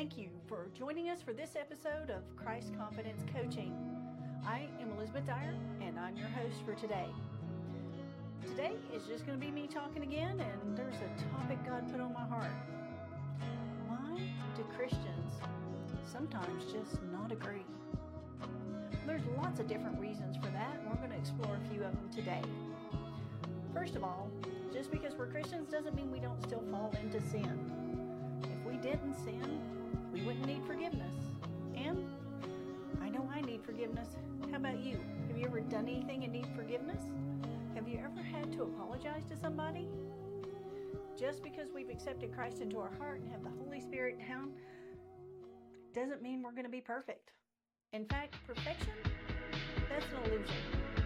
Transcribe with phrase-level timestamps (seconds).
[0.00, 3.76] Thank you for joining us for this episode of Christ Confidence Coaching.
[4.46, 7.04] I am Elizabeth Dyer, and I'm your host for today.
[8.46, 12.00] Today is just going to be me talking again, and there's a topic God put
[12.00, 12.50] on my heart.
[13.88, 14.22] Why
[14.56, 15.34] do Christians
[16.10, 17.66] sometimes just not agree?
[19.06, 21.92] There's lots of different reasons for that, and we're going to explore a few of
[21.92, 22.40] them today.
[23.74, 24.30] First of all,
[24.72, 28.40] just because we're Christians doesn't mean we don't still fall into sin.
[28.44, 29.60] If we didn't sin,
[30.12, 31.14] we wouldn't need forgiveness.
[31.74, 32.06] And
[33.00, 34.08] I know I need forgiveness.
[34.50, 35.00] How about you?
[35.28, 37.02] Have you ever done anything and need forgiveness?
[37.74, 39.88] Have you ever had to apologize to somebody?
[41.18, 44.52] Just because we've accepted Christ into our heart and have the Holy Spirit down
[45.94, 47.32] doesn't mean we're going to be perfect.
[47.92, 48.92] In fact, perfection,
[49.88, 50.99] that's an illusion.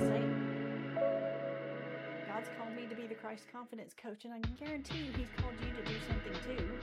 [0.00, 0.96] same.
[2.26, 5.28] God's called me to be the Christ confidence coach, and I can guarantee you He's
[5.36, 6.78] called you to do something too.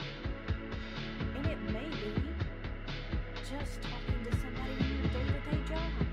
[1.36, 2.14] And it may be
[3.42, 6.07] just talking to somebody in your day to day job.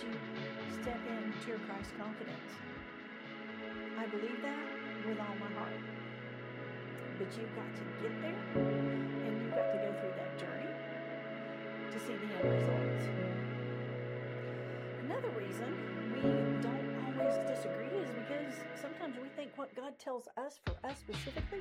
[0.00, 2.50] as you step into your Christ confidence.
[3.98, 4.64] I believe that
[5.06, 5.76] with all my heart.
[7.18, 10.72] But you've got to get there and you've got to go through that journey
[11.92, 13.04] to see the end results.
[15.04, 15.68] Another reason
[16.14, 16.22] we
[16.62, 21.60] don't always disagree is because sometimes we think what God tells us for us specifically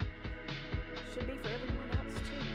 [1.13, 2.48] should be for everyone else too.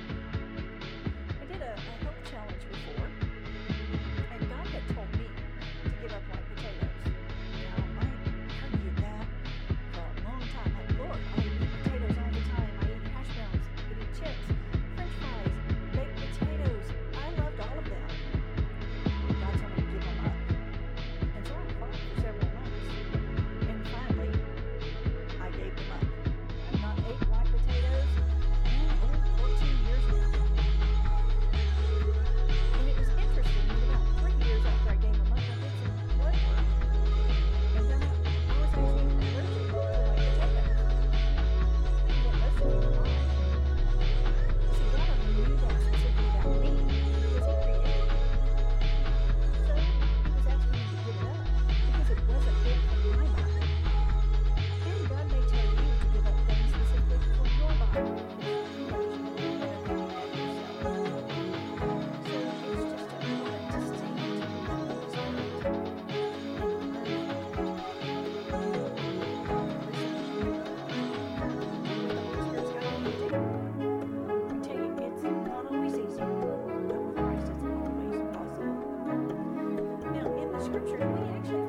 [80.80, 81.63] temperature.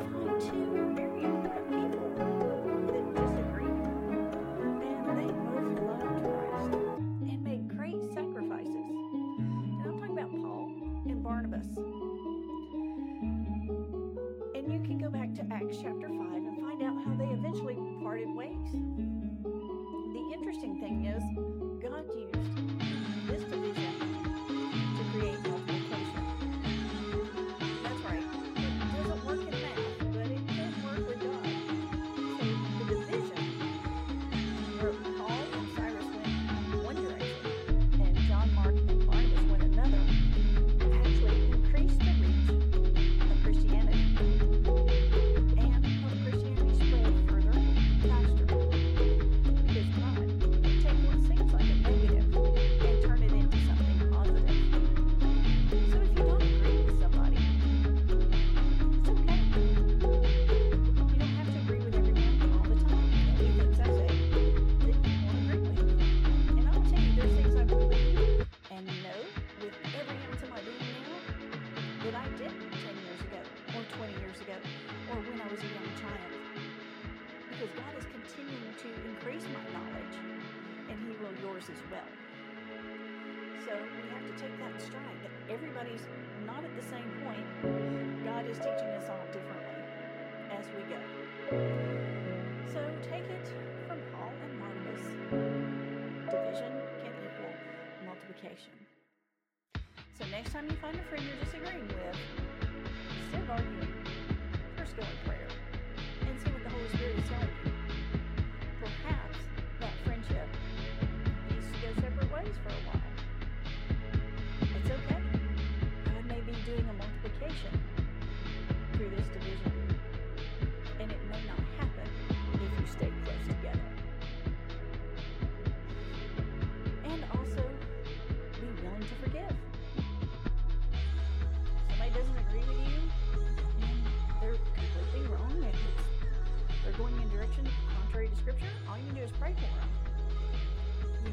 [100.55, 102.44] time you find a friend you're disagreeing with.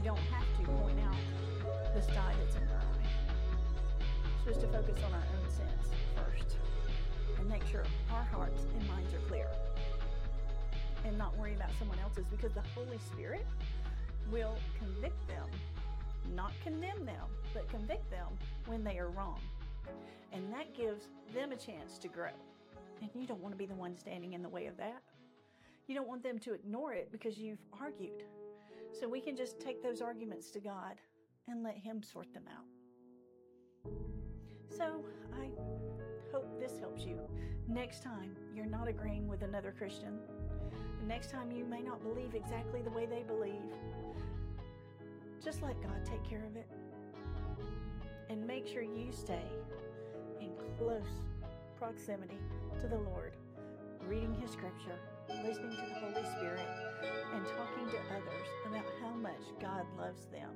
[0.04, 3.08] Don't have to point out the sty that's in their eye.
[4.44, 6.56] Supposed to focus on our own sins first
[7.38, 9.46] and make sure our hearts and minds are clear
[11.04, 13.46] and not worry about someone else's because the Holy Spirit
[14.30, 15.48] will convict them,
[16.34, 18.26] not condemn them, but convict them
[18.66, 19.40] when they are wrong.
[20.32, 22.30] And that gives them a chance to grow.
[23.00, 25.02] And you don't want to be the one standing in the way of that.
[25.86, 28.24] You don't want them to ignore it because you've argued.
[28.98, 30.96] So we can just take those arguments to God
[31.48, 33.90] and let Him sort them out.
[34.68, 35.48] So I
[36.32, 37.18] hope this helps you.
[37.68, 40.18] Next time you're not agreeing with another Christian,
[41.06, 43.52] next time you may not believe exactly the way they believe,
[45.42, 46.66] just let God take care of it.
[48.30, 49.44] And make sure you stay
[50.40, 51.02] in close
[51.76, 52.38] proximity
[52.80, 53.34] to the Lord,
[54.06, 54.98] reading His scripture,
[55.40, 56.68] listening to the Holy Spirit,
[57.34, 60.50] and talking to others about how much God loves them.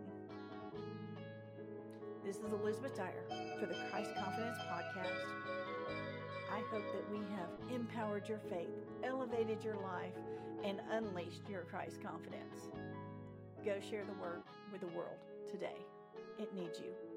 [2.24, 3.24] This is Elizabeth Dyer
[3.58, 5.24] for the Christ Confidence Podcast.
[6.52, 8.68] I hope that we have empowered your faith,
[9.02, 10.14] elevated your life,
[10.64, 12.70] and unleashed your Christ confidence.
[13.64, 15.18] Go share the word with the world
[15.50, 15.76] today.
[16.38, 17.15] It needs you.